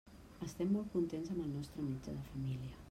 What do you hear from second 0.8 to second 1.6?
contents amb el